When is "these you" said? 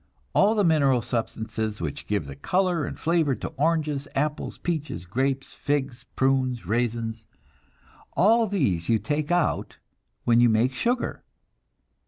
8.47-8.97